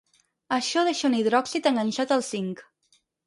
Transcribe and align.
Això 0.55 0.85
deixa 0.87 1.05
un 1.09 1.17
hidròxid 1.17 1.69
enganxat 1.73 2.13
al 2.17 2.25
zinc. 2.31 2.65